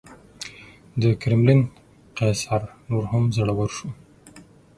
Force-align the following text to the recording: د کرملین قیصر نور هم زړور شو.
د 1.01 1.03
کرملین 1.21 1.61
قیصر 2.17 2.61
نور 2.89 3.03
هم 3.11 3.23
زړور 3.35 3.69
شو. 3.77 3.89